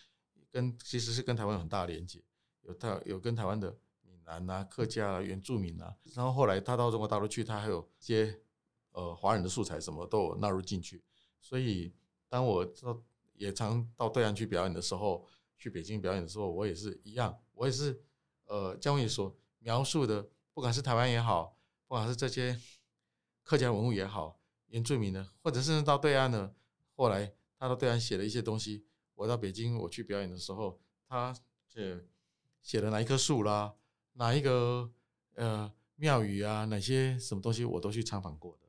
[0.51, 2.23] 跟其实是跟台湾有很大的连接，
[2.61, 8.39] 有他有跟台湾的闽南啊、客家啊、原住民啊，然后后来他到中国大陆去，他还有一些
[8.91, 11.03] 呃华人的素材什么都有纳入进去。
[11.41, 11.91] 所以
[12.29, 13.03] 当我到
[13.33, 15.27] 也常到对岸去表演的时候，
[15.57, 17.99] 去北京表演的时候，我也是一样，我也是
[18.45, 21.57] 呃姜伟所描述的，不管是台湾也好，
[21.93, 22.59] 不管是这些
[23.43, 26.55] 客家文物也好，原住民的，或者甚至到对岸的，
[26.97, 28.87] 后来他到对岸写了一些东西。
[29.15, 31.37] 我到北京，我去表演的时候，他
[31.69, 32.03] 这
[32.63, 33.75] 写的哪一棵树啦，
[34.15, 34.91] 哪一个
[35.35, 38.67] 呃庙宇啊，哪些什么东西，我都去参访过的。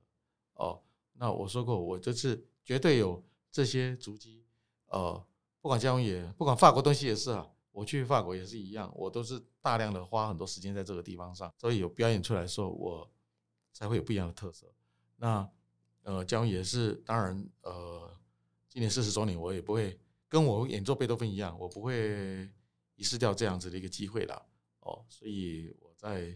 [0.55, 0.83] 哦，
[1.13, 4.43] 那我说过，我这次绝对有这些足迹。
[4.87, 5.25] 呃，
[5.61, 13.09] 不管江也，不管法国东西也是啊，我去法国也是一样，我都是大量的花很多时间在这个地方上，所以有表演出来说，我
[13.73, 14.73] 才会有不一样的特色。
[15.17, 15.49] 那
[16.03, 18.17] 呃，江也是，当然呃，
[18.69, 19.99] 今年四十周年，我也不会。
[20.29, 22.49] 跟我演奏贝多芬一样，我不会
[22.95, 24.41] 遗失掉这样子的一个机会啦。
[24.79, 26.35] 哦，所以我在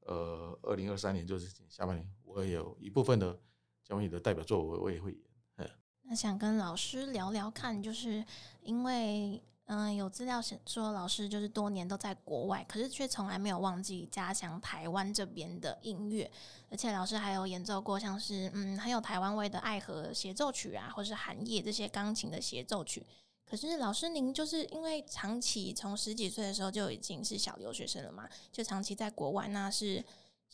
[0.00, 3.40] 呃二零二三年就是下半年，我也有一部分的
[3.82, 5.70] 交谊的代表作，我我也会演。
[6.02, 8.24] 那想跟老师聊聊看，就是
[8.62, 9.42] 因为。
[9.74, 16.30] 嗯，有资料写说老师就是多年都在国外，可是却从来没有忘记家乡台湾这边的音乐，
[16.68, 23.02] 而且老师还有演奏过像是嗯很有台湾味的爱河协奏曲啊，或是寒夜这些钢琴的协奏曲。
[23.46, 30.04] 可是老师，您就是因为长期从十几岁的时候就已经是小留学生了嘛，就长期在国外，那是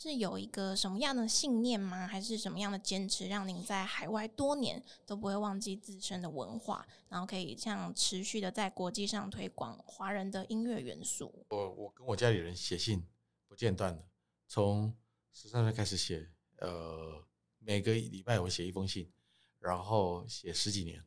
[0.00, 2.06] 是有一个什么样的信念吗？
[2.06, 11.44] 还是什么样的坚持，让您在海外多年都不会忘记自身的文化，然后可以这样持续的在国际上推广华人的音乐元素？
[11.48, 13.04] 我我跟我家里人写信
[13.48, 14.08] 不间断的，
[14.46, 14.94] 从
[15.32, 17.20] 十三岁开始写，呃，
[17.58, 19.10] 每个礼拜我写一封信，
[19.58, 21.04] 然后写十几年，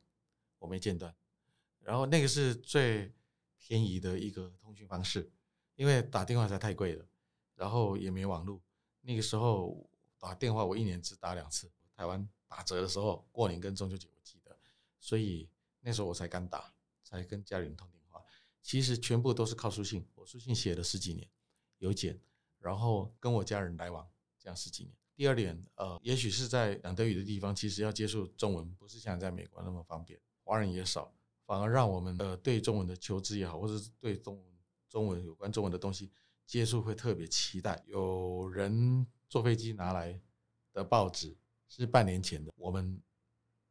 [0.60, 1.16] 我没间断。
[1.80, 3.14] 然后那个是最
[3.58, 5.32] 便宜的一个通讯方式，
[5.76, 7.06] 因为打电话实在太贵了，
[7.56, 8.62] 然后也没网络。
[9.02, 14.58] 那个时候打电话我一年只打两次，台湾打折的时候，过年跟中秋节我记得，
[15.00, 18.24] 所以那时候我才敢打，才跟家里人通电话。
[18.62, 21.28] 其实全部都是靠书信，我书信写了十几年，
[21.80, 22.20] 邮件，
[22.60, 24.96] 然后跟我家人来往，这样十几年。
[25.16, 31.14] 第二点，呃，也许是在讲德语的地方，其实要接触中文不是像在美国那么方便，华人也少。
[31.44, 34.54] 反而让我们呃对中文的求知也好，或者对中文
[34.88, 36.10] 中文有关中文的东西
[36.52, 37.82] 接触会特别期待。
[37.88, 40.20] 有人坐飞机拿来
[40.74, 41.34] 的报纸
[41.70, 43.02] 是半年前的，我们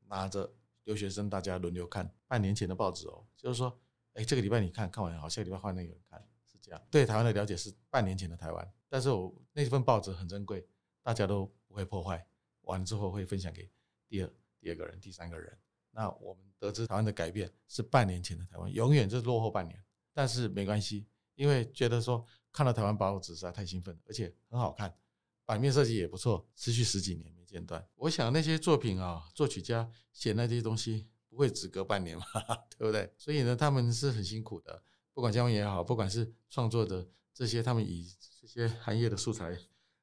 [0.06, 0.50] 拿着
[0.84, 3.78] 留学生大家轮流看半年前的报纸哦，就是说，
[4.14, 6.82] 哎，这个礼拜你看看完好，下个礼拜换那个人看，是这样。
[6.90, 10.66] 对台湾的了解是半年前的台湾，但是我那份报纸很珍贵，
[11.02, 12.26] 大家都不会破坏，
[12.62, 13.70] 完了之后会分享给
[14.08, 15.54] 第二第二个人、第三个人。
[15.90, 19.78] 那我们得知台湾的改变是半年前的台湾，永远就是落后半年。
[20.14, 24.94] 但是没关系，因为觉得说看到台湾报纸实在太兴奋了，而且很好看，
[25.44, 27.86] 版面设计也不错，持续十几年没间断。
[27.96, 32.24] 我想那些作品啊，作曲家写那些东西不会只隔半年嘛，
[32.76, 33.12] 对不对？
[33.16, 34.82] 所以呢，他们是很辛苦的，
[35.12, 38.06] 不管姜文也好，不管是创作的这些，他们以
[38.40, 39.58] 这些行业的素材。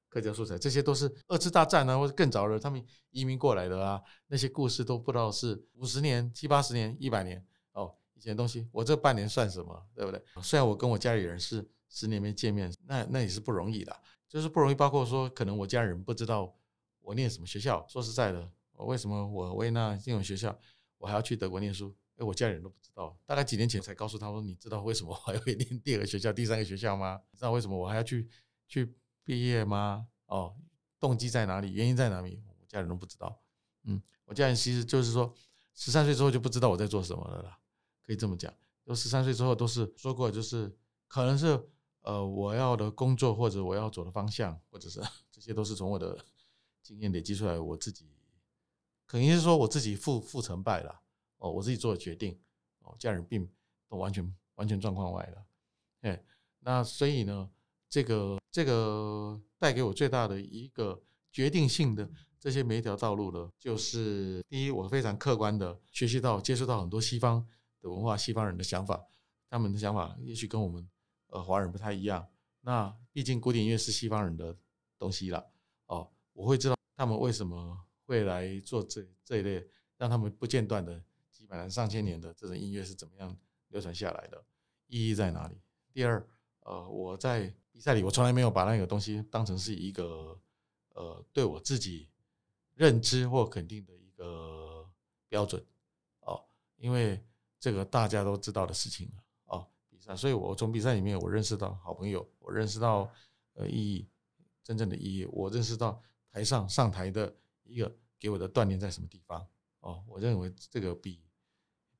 [0.10, 10.24] 客家素材，这些都是二次大战啊，或者更早的他们移民过来的啊，那些故事都不知道是五十年、七八十年、一百年哦，以前的东西，我这半年算什么，对不对？
[10.42, 13.96] 虽然我跟我家里人是十年没见面，那那也是不容易的，
[14.28, 14.76] 就是不容易。
[14.76, 16.56] 包括说，可能我家人不知道
[17.02, 17.86] 我念什么学校。
[17.88, 20.58] 说实在的，我为什么我维纳这种学校，
[20.98, 21.96] 我还要去德国念书？
[22.18, 23.18] 哎，我家里人都不知道。
[23.26, 27.22] 大概几年前才告诉他说：“你知道为什么我还会念第二个学校、第三个学校吗？
[27.36, 28.28] 知道为什么我还要去
[28.68, 28.94] 去？”
[29.28, 30.08] 毕业吗？
[30.28, 30.56] 哦，
[31.02, 31.74] 动机在哪里？
[31.74, 32.42] 原因在哪里？
[32.48, 33.44] 我家人都不知道。
[33.84, 35.34] 嗯，我家人其实就是说，
[35.74, 37.60] 十三岁之后就不知道我在做什么了啦，
[38.06, 38.54] 可以这么讲。
[38.86, 40.74] 就十三岁之后都是说过，就是
[41.10, 41.62] 可能是
[42.08, 46.18] 呃我要的工作或者我要走的方向，或者是 这些都是从我的
[46.82, 48.10] 经验累积出来，我自己
[49.06, 51.02] 肯定是说我自己负负成败了。
[51.40, 52.40] 哦，我自己做的决定，
[52.80, 53.48] 哦，家人并
[53.90, 55.46] 都完全完全状况外了。
[56.02, 56.24] 哎，
[56.60, 57.50] 那所以呢？
[57.90, 67.48] 这个这个带给我最大的一个决定性的这些每一条道路呢，就是第一，我非常客观的学习到、接触到很多西方
[67.80, 69.06] 的文化、西方人的想法，
[69.50, 70.86] 他们的想法也许跟我们
[71.28, 72.28] 呃华人不太一样。
[72.62, 74.56] 那毕竟古典音乐是西方人的
[74.98, 75.46] 东西了
[75.86, 79.66] 哦，我会知道他们为什么会来做这这一类，
[79.98, 83.36] 让他们不间断的几百年、上千年的这种音乐是怎么样
[83.70, 84.44] 流传下来的，
[84.88, 85.62] 意义在哪里？
[85.94, 86.28] 第二，
[86.60, 90.40] 呃，我在比赛里，我从来没有把那个东西当成是一个
[90.90, 92.10] 呃对我自己
[92.74, 94.86] 认知或肯定的一个
[95.30, 95.66] 标准
[96.22, 96.44] 哦，
[96.76, 97.24] 因为
[97.60, 99.24] 这个大家都知道的事情了。
[100.08, 103.12] 赛，所以我从比赛里面我认识到好朋友，我认识到
[103.54, 104.08] 呃意义
[104.64, 109.46] 真正的意义，我认识到台上上台的一个给我的锻炼在什么地方
[109.82, 110.04] 哦。
[110.08, 111.22] 我认为这个比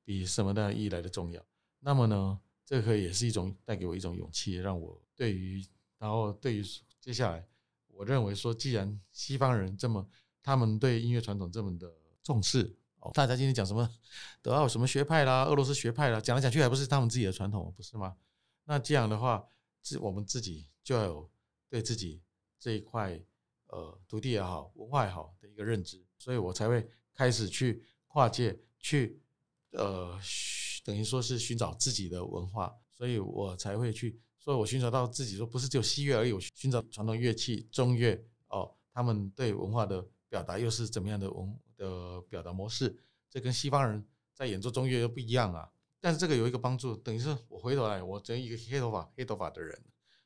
[0.04, 1.44] 比什么的意义来的重要。
[1.80, 2.40] 那么呢？
[2.64, 5.64] 这个也是一种带给我一种勇气，让我对于，
[5.96, 6.62] 然后对于
[7.00, 7.48] 接下来，
[7.86, 10.06] 我认为说，既然西方人这么，
[10.42, 11.90] 他们对音乐传统这么的
[12.22, 12.76] 重视，
[13.14, 13.88] 大家今天讲什么
[14.42, 18.16] 德奥什么学派啦，俄罗斯学派啦，讲来讲去还不是他们自己的传统，不是吗？
[18.64, 19.48] 那这样的话，
[19.82, 21.30] 自我们自己就要有
[21.68, 22.22] 对自己
[22.58, 23.20] 这一块
[23.68, 29.20] 呃土地也好，文化也好的一个认知，所以我才会开始去跨界去
[29.72, 30.18] 呃。
[30.84, 42.94] 等于说是寻找自己的文化，所以我才会去，所以我寻找到自己说不是只有西乐而已，我寻找传统乐器中乐哦，他们对文化的表达又是怎么样的文的表达模式？
[43.30, 45.70] 这跟西方人在演奏中乐又不一样啊。
[45.98, 49.82] 但是这个有一个帮助，等于是我回头来，我作为一个黑头发黑头发的人，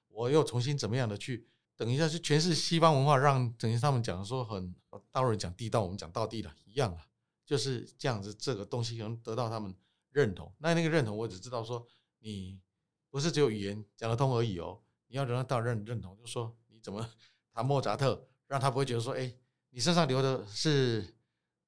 [0.08, 4.74] 我又重新怎么样的去等一下去诠释西方文化，让等于他们讲说很
[5.12, 7.06] 大陆人讲地道，我们讲道地的一样啊，
[7.46, 9.72] 就是这样子，这个东西能得到他们。
[10.14, 11.86] 认同，那那个认同，我只知道说
[12.18, 12.60] 你
[13.08, 17.08] 不是只有语言讲得通而已哦，你要让他到认认同，就说你怎么
[17.50, 19.34] 弹莫扎特，让他不会觉得说，哎，
[19.70, 21.16] 你身上流的是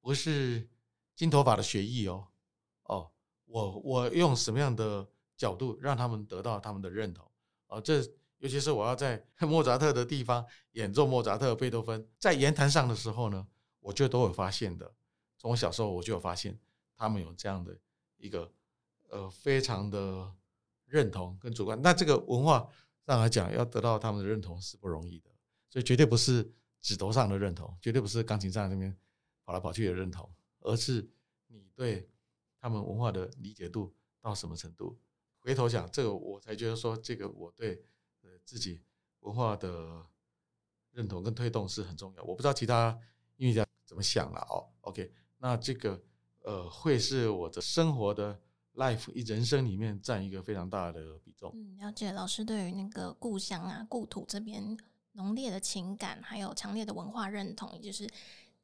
[0.05, 0.69] 不是
[1.17, 2.27] 金头发的学艺哦？
[2.83, 3.11] 哦，
[3.47, 7.27] 我我用什么样的角度让他们得到他们的认同
[7.69, 7.81] 啊？
[7.81, 8.03] 这
[8.37, 13.47] 尤其是我要在 莫扎特的地方演奏莫扎特、贝多芬，在言谈上的时候呢，
[13.81, 14.95] 我就都有发现的。
[15.39, 16.59] 从我小时候我就有发现，
[16.95, 17.75] 他们有这样的
[18.19, 18.53] 一个
[19.09, 20.31] 呃非常的
[20.85, 21.81] 认同跟主观。
[21.81, 22.69] 那这个文化
[23.07, 25.31] 上来讲，要得到他们的认同是不容易的，
[25.71, 28.95] 所以绝对不是指头上的认同，绝对不是钢琴上那边
[29.45, 30.29] 跑来跑去的认同，
[30.61, 31.09] 而是
[31.49, 32.09] 你对。
[32.57, 34.99] 他们文化的理解度到什么程度？
[35.39, 37.85] 回头想这个，我才觉得说，这个我对
[38.23, 38.81] 呃自己
[39.21, 40.03] 文化的
[40.91, 42.23] 认同跟推动是很重要。
[42.25, 42.99] 我不知道其他
[43.37, 44.65] 音乐家怎么想了哦。
[44.81, 46.03] OK，那这个
[46.41, 48.41] 呃会是我的生活的
[48.77, 51.53] life 一人生里面占一个非常大的比重。
[51.55, 54.75] 嗯，了解老师对于那个故乡啊、故土这边
[55.13, 58.09] 浓烈的情感，还有强烈的文化认同，也就是。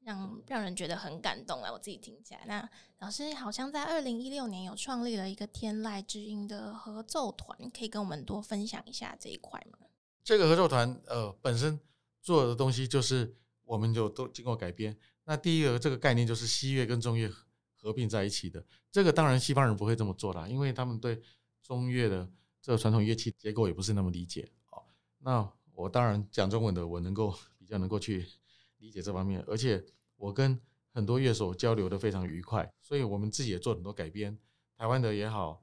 [0.03, 1.71] 让让人觉得很感动啊！
[1.71, 9.87] 我自己听起来，那老师好像在二零一六年有创立了一个天籁之音的合奏团，可以跟我们多分享一下这一块吗？
[10.25, 11.79] 这个合奏团呃本身
[12.23, 14.97] 做的东西就是我们就都经过改编。
[15.25, 17.31] 那第一个这个概念就是西乐跟中乐
[17.77, 21.21] 合并在一起的，这个当然西方人不会这么做啦，因为他们对
[21.63, 22.29] 中乐的
[22.63, 24.83] 这个传统乐器结构也不是那么理解哦。
[25.19, 28.27] 那我当然讲中文的，我能够比较能够去。
[28.81, 29.85] 理解这方面，而且
[30.17, 30.61] 我跟
[30.93, 34.37] 很多乐手交流的非常愉快，所以我们自己也做很多改编，
[34.77, 35.63] 台湾的也好，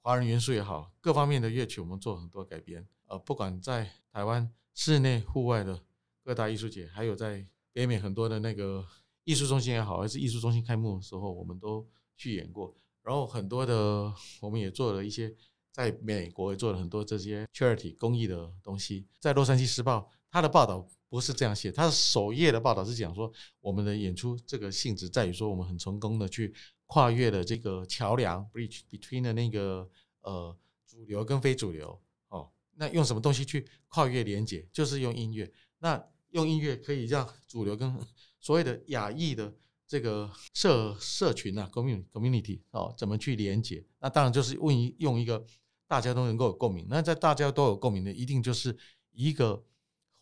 [0.00, 2.86] 华人元素也好，各方面的乐曲我们做很多改编。
[3.06, 5.82] 呃，不管在台湾室内、户外的
[6.22, 8.86] 各大艺术节，还有在北美很多的那个
[9.24, 12.76] 艺术中心也好，还是艺术中心开幕的时候，我们都去演过。
[13.02, 15.34] 然后很多的我们也做了一些，
[15.72, 19.08] 在美国也做了很多这些 charity 公益的东西。
[19.18, 20.86] 在洛杉矶时报，他的报道。
[21.12, 26.54] 不是这样写，他首页的报道是讲说，我们的演出这个性质在于说，我们很成功的去
[26.86, 29.86] 跨越了这个桥梁 bridge between 的那个
[30.22, 32.50] 呃主流跟非主流哦。
[32.76, 34.66] 那用什么东西去跨越连接？
[34.72, 35.52] 就是用音乐。
[35.80, 37.94] 那用音乐可以让主流跟
[38.40, 39.54] 所谓的亚裔的
[39.86, 43.84] 这个社社群啊，community community 哦，怎么去连接？
[44.00, 45.44] 那当然就是问一用一个
[45.86, 46.86] 大家都能够有共鸣。
[46.88, 48.74] 那在大家都有共鸣的，一定就是
[49.10, 49.62] 一个。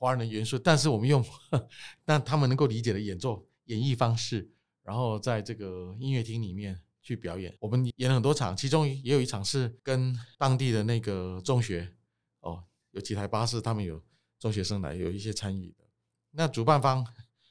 [0.01, 1.23] 华人的元素，但是我们用
[2.07, 4.51] 让他们能够理解的演奏演绎方式，
[4.83, 7.55] 然后在这个音乐厅里面去表演。
[7.61, 11.93] 我们演了很多场，其中也有一场是跟当地的那个中学
[12.41, 14.03] 哦，有几台巴士，他们有
[14.39, 15.85] 中学生来，有一些参与的。
[16.31, 17.05] 那主办方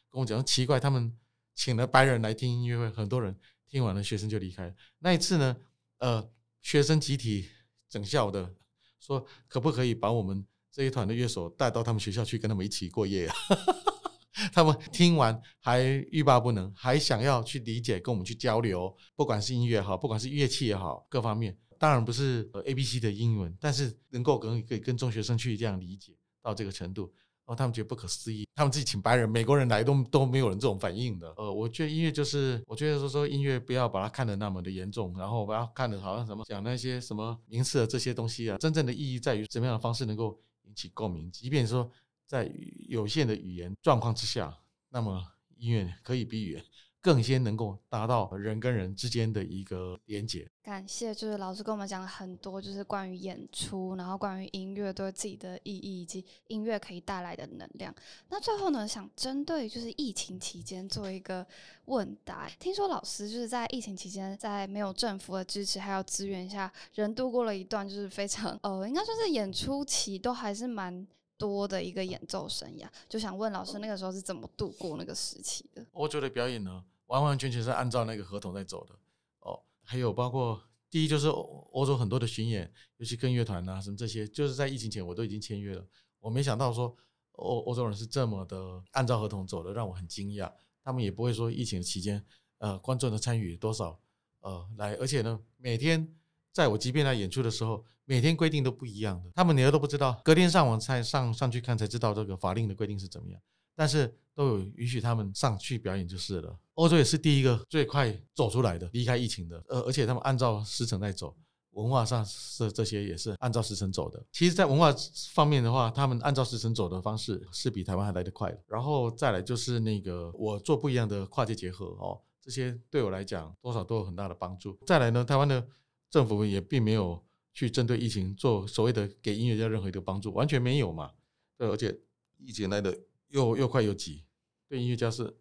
[0.09, 1.15] 跟我讲，奇怪，他们
[1.53, 4.75] 请了白人来听音乐会，很多人听完了，学生就离开。
[4.97, 5.55] 那一次呢，
[5.99, 6.27] 呃，
[6.63, 7.47] 学生集体
[7.87, 8.55] 整校的
[8.99, 10.43] 说，可不可以把我们。
[10.71, 13.35] 这一团的乐手带到他们学校去跟他们一起过夜啊！
[14.53, 18.95] 他们听完还欲罢不能，还想要去理解，跟我们去交流。
[19.15, 27.11] 不管是音乐也好，不管是乐器也好，各方面当然不是 A B C 的英文，但是能够跟可以跟中学生去这样理解到这个程度。
[27.45, 31.33] 哦，他们觉得不可思议，他们自己请白人、美国人来都都没有人这种反应的。
[31.35, 40.39] 呃，我觉得音乐就是，我觉得说说音乐不要把它看得那么的严重，然后不要看的好像什么讲那些什么名词的这些东西啊，真正的意义在于什么样的方式能够。
[40.79, 41.91] 起共鸣，即便说
[42.25, 42.49] 在
[42.87, 44.57] 有限的语言状况之下，
[44.89, 45.21] 那么
[45.57, 46.65] 音乐可以比语言
[47.01, 50.49] 更先能够达到人跟人之间的一个连接。
[50.61, 57.93] 感谢，就是老师跟我们讲了很多，就是关于演出，然后关于音乐对自己的意义以及音乐可以带来的能量。
[58.29, 61.45] 那最后呢，想针对就是疫情期间做一个
[61.85, 62.47] 问答。
[62.59, 71.07] 听说老师就是在疫情期间，在没有政府的支持还有资源下，人度过了一段就是非常呃，应该说是演出期都还是蛮
[71.39, 72.87] 多的一个演奏生涯。
[73.07, 75.83] 就想问老师，那个时候是怎么度过那个时期的？
[75.91, 78.93] 我觉得表演呢，完完全全是按照那个合同在走的
[79.39, 79.59] 哦。
[79.83, 85.87] 还有包括第一就是欧洲很多的巡演，尤其跟乐团啊什么这些，就是在疫情前我都已经签约了。
[86.19, 86.95] 我没想到说
[87.31, 90.51] 欧欧洲人是这么的按照合同走的，让我很惊讶。
[90.83, 92.23] 他们也不会说疫情期间
[92.57, 93.99] 呃观众的参与多少
[94.41, 96.15] 呃来，而且呢每天
[96.51, 103.39] 在我即便在演出的时候，每天规定都不一样的，他们连都不知道，隔天上网才上上去看才知道这个法令的规定是怎么样。
[103.75, 106.53] 但是都有允许他们上去表演就是了。
[106.73, 109.63] 欧洲也是第一个最快走出来的，离开疫情的。
[109.69, 111.33] 呃，而且他们按照时程在走，
[111.71, 114.21] 文化上是这些也是按照时程走的。
[114.33, 114.93] 其实，在文化
[115.31, 118.53] 方面的话，他们按照时程走的方式是比台湾还来得快。
[118.67, 124.77] 然后再来就是那个我做不一样的跨界结合哦，这些对我来讲多少都有很大的帮助。
[124.85, 125.65] 再来呢，台湾的
[126.09, 131.13] 政府也并没有去针对疫情做所谓的给音乐家任何一个帮助，完全没有嘛。
[131.57, 131.99] 对，而且
[132.37, 132.99] 疫情来的。
[133.29, 134.25] 又又快又急，
[134.67, 135.37] 对音乐家是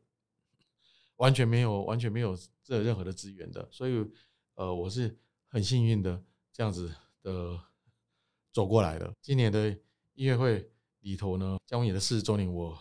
[1.16, 4.04] 完全没有完全没有这任何的资源的，所以
[4.56, 7.58] 呃，我是很幸运的这样子的
[8.52, 9.10] 走过来的。
[9.22, 9.70] 今年的
[10.12, 12.78] 音乐会里头呢，姜文也的四十周年，我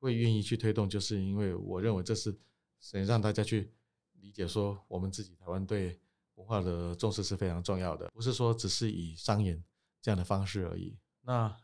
[0.00, 2.36] 会愿意去推动，就是因为我认为这是
[2.92, 3.72] 能让大家去
[4.14, 6.00] 理解说，我们自己台湾对
[6.36, 9.62] 文化的重视是非常重要的，不是说只是以商演
[10.02, 10.98] 这样的方式而已。
[11.22, 11.56] 那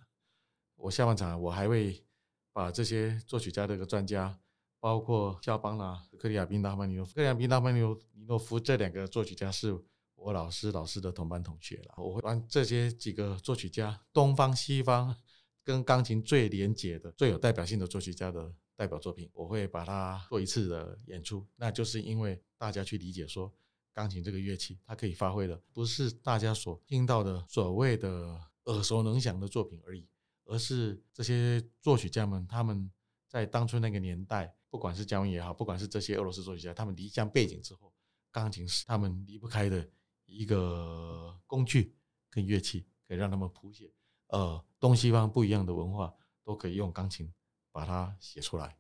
[0.77, 2.05] 我下半场我还会
[2.53, 4.39] 把这些作曲家的一个专家，
[4.79, 7.81] 包括肖邦啦、克里亚宾、达曼尼诺夫、克里亚宾、达曼尼
[8.27, 9.79] 诺夫这两个作曲家是
[10.15, 11.95] 我老师老师的同班同学了。
[11.99, 15.15] 我会把这些几个作曲家，东方西方
[15.63, 21.47] 跟钢琴最连结的、最有代表性的作曲家的代表作品，我会把它做一次的演出。
[21.57, 23.53] 那就是因为大家去理解说，
[23.93, 28.51] 钢琴这个乐器它可以发挥的，不是大家所听到的所谓的。
[28.67, 30.07] 耳熟能详的作品而已，
[30.45, 32.89] 而是这些作曲家们他们
[33.27, 37.93] 在当初那个年代，不管是姜文也好，不管是这些俄罗斯作曲家，他们离乡背景之后，
[38.31, 39.91] 钢琴是他们离不开的
[40.27, 41.97] 一个工具
[42.29, 43.91] 跟乐器，可以让他们谱写
[44.29, 46.15] 呃东西方不一样的文化，
[46.45, 47.33] 都可以用钢琴
[47.73, 48.77] 把它写出来。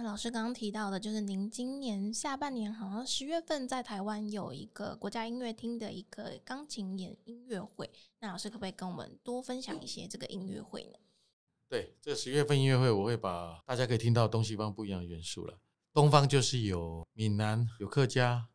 [0.00, 7.90] 那老师刚刚提到的，就是您今年下半年好像十月份在台湾有一个国家音乐厅的一个钢琴演音乐会。
[8.20, 11.00] 那老师可不可以跟我们多分享一些这个音乐会呢？
[11.68, 15.58] 对，这十月份音乐会，我会把大家可以听到东西方不一样的元素了。
[15.92, 18.46] 东方就是有闽南、有客家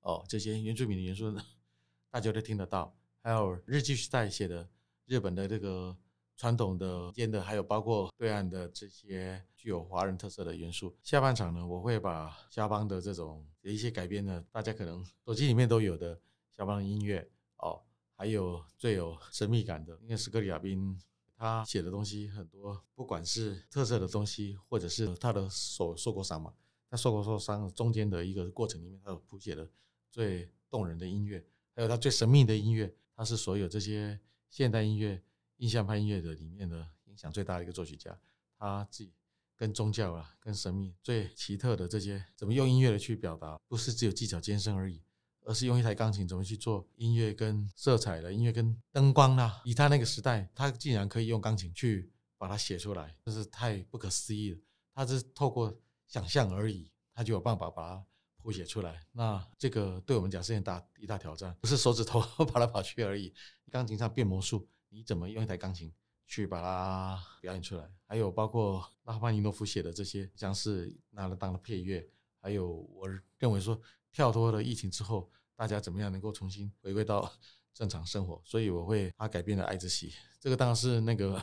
[0.00, 1.32] 哦，这些原住民的元素，
[2.10, 2.92] 大家都听得到。
[3.22, 4.68] 还有日记时代写的
[5.06, 5.96] 日本的这个。
[6.38, 10.96] 传统的间的，还有包括对岸的这些具有华人特色的元素。
[11.02, 16.20] 下半场呢，我会把肖邦的这种一些改编的，大家可能手机里面都有的
[16.56, 17.82] 肖邦的音乐哦，
[18.14, 20.96] 还有最有神秘感的，因为斯克里亚宾
[21.36, 26.54] 他写的东西很多，不管是特色的东西，或者是他的手受过伤嘛，
[26.88, 29.68] 他受过受伤中间的一个过程里面，他有谱写的
[30.08, 35.20] 最动人的音乐，还有他最神秘的音乐，他是所有这些现代音乐。
[35.58, 38.18] 印象派音乐的里面的影响最大的一个作曲家，
[38.58, 39.12] 他自己
[39.56, 45.02] 跟宗教啊、跟神秘最奇特的这些，怎么用音乐的去表达，不是只有技巧尖深而已，
[45.42, 49.60] 而是用一台钢琴怎么去做音乐跟色彩的音乐跟灯光啦。
[49.64, 54.60] 以他那个时代，他竟然可以用钢琴去把它写出来，真是太不可思议了。
[54.94, 58.04] 他是透过想象而已，他就有办法把它
[58.36, 59.04] 谱写出来。
[59.10, 63.34] 那这个对我们讲是很大一大挑战，不是手指头 跑来跑去而已，
[63.72, 64.68] 钢琴上变魔术。
[64.90, 65.92] 你怎么用一台钢琴
[66.26, 67.90] 去把它表演出来？
[68.06, 72.08] 还有包括拉赫曼尼诺夫写的这些，像是拿了当了配乐。
[72.40, 73.80] 还有我认为说，
[74.10, 77.30] 跳脱了疫情之后，大家怎么样能够重新回归到
[77.74, 78.40] 正常生活？
[78.44, 80.10] 所以我会他改编了《爱之喜》，
[80.40, 81.36] 这个当然是那个《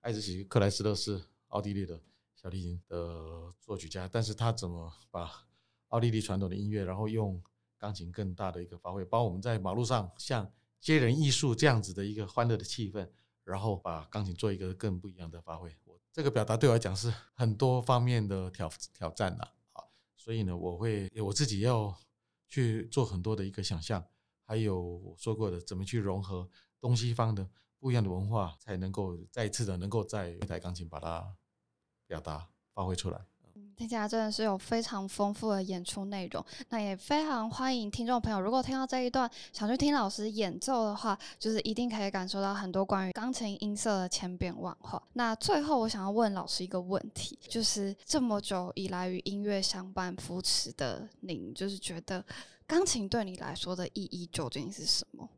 [0.00, 2.00] 爱之喜》克莱斯勒是奥地利的
[2.34, 5.30] 小提琴的作曲家，但是他怎么把
[5.88, 7.42] 奥地利传统的音乐，然后用
[7.76, 10.50] 钢琴更大的一个发挥，包括我们在马路上像。
[10.80, 13.08] 接人艺术这样子的一个欢乐的气氛，
[13.44, 15.74] 然后把钢琴做一个更不一样的发挥。
[15.84, 19.84] 我这个表达对我来讲是很多方面的挑挑战呐，啊，
[20.16, 21.96] 所以呢，我会我自己要
[22.48, 24.06] 去做很多的一个想象，
[24.44, 26.48] 还有我说过的怎么去融合
[26.80, 27.48] 东西方的
[27.78, 31.36] 不一样的文化，才能够再次的能够在一台钢琴把它
[32.06, 33.26] 表达发挥出来。
[33.76, 45.02] 听起来真的是有非常丰富的演出内容，那也非常欢迎听众朋友，如果听到这一段想去听老师演奏的话，就是一定可以感受到很多关于钢琴音色的千变万化。
[45.12, 52.24] 那最后我想要问老师一个问题，就是这么久以来与音乐相伴扶持的您，就是觉得
[52.66, 55.28] 钢琴对你来说的意义究竟是什么？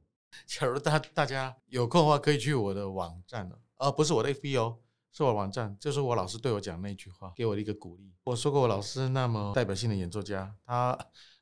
[0.47, 4.77] 假如大大家有空的话，可以去我的网站了，而不是我的 FB 哦。
[5.11, 8.15] 是我网站，就是我老师对我讲那句话，给我的一个鼓励。
[8.25, 10.97] 我说过，我老师那么代表性的演奏家，他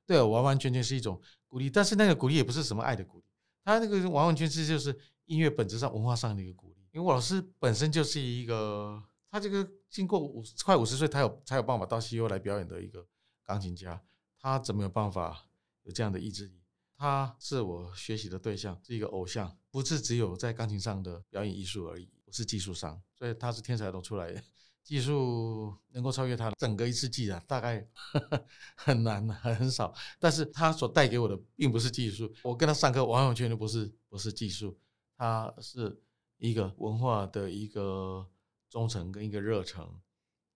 [0.07, 1.69] 对我完完全全是一种鼓励。
[1.69, 3.25] 但是那个鼓励也不是什么爱的鼓励，
[3.65, 4.97] 他那个完完全全就是
[5.27, 6.87] 音乐本质上、文化上的一个鼓励。
[6.93, 13.07] 因为我老师本身就是一个，他这个经过五快五十岁，他有才有办法到西欧来表演的一个
[13.45, 14.01] 钢琴家，
[14.41, 15.45] 他怎么有办法
[15.83, 16.63] 有这样的意志力？
[16.97, 22.09] 他是我学习的对象，是一个偶像，不是只有在钢琴上的表演艺术而已。
[22.25, 24.43] 不是技术上，所以他是天才都出来的，
[24.83, 27.85] 技术能够超越他整个一世纪啊，大概
[28.77, 29.95] 很难很很少。
[30.21, 34.79] 但是他所带给我的并不是技术，我跟他上课完完全全不是不是技术，
[35.17, 36.01] 他是
[36.37, 38.29] 一个文化的一个
[38.69, 39.99] 忠诚跟一个热诚，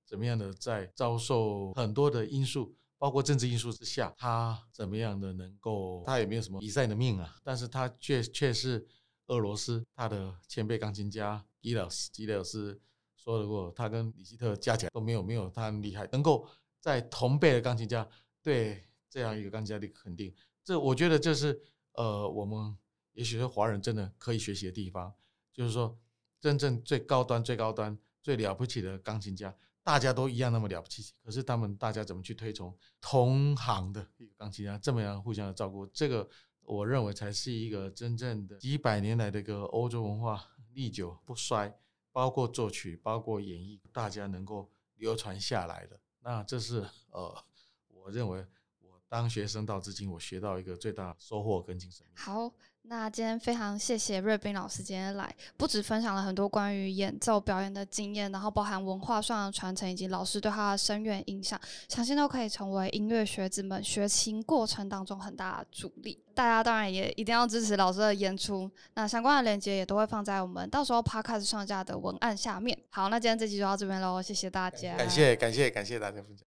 [0.07, 8.87] 怎么样的在遭受很多的因素，包括政治因素之下，他怎么样的能够，他也没有什么比赛的命啊，但是他却却是
[9.29, 11.43] 俄罗斯他的前辈钢琴家。
[11.61, 12.81] 吉老师，吉老师
[13.17, 16.47] 说如果，他跟李希特加起来都没有没有他厉害，能够
[16.81, 18.09] 在同辈的钢琴家
[18.43, 20.35] 对这样一个钢琴家的肯定，
[20.65, 21.61] 这我觉得这是
[21.93, 22.77] 呃，我们
[23.13, 25.13] 也许是华人真的可以学习的地方，
[25.53, 25.99] 就是说
[26.41, 36.27] 真正最高端、最高端、最了不起的钢琴家，大家都一样那么了不起，可是他们大家怎么去推崇同行的一个钢琴家，这么样互相的照顾，这个
[36.63, 40.43] 我认为才是一个真正的几百年来的一个欧洲文化
[40.73, 41.79] 历久不衰，
[42.13, 46.01] 包括作曲、包括演绎，大家能够流传下来的。
[46.21, 47.45] 那这是呃，
[47.89, 48.47] 我认为
[48.81, 52.07] 我当学生到至今，我学到一个最大收获跟精神。
[52.15, 52.53] 好，
[52.83, 66.21] 那今天非常谢谢瑞斌老师今天来，不止分享了很多关于演奏表演的经验，然后包含文化上的传承以及老师对他的深远影响，相信都可以成为音乐学子们学琴过程当中很大的助力。
[66.35, 72.77] 大家当然也一定要支持老师的演出，那相关的链接也都会放在我们到时候 podcast 上架的文案下面。
[72.89, 76.45] 好，那今天这集就到这边喽，谢谢大家，感谢感谢感谢大家分享。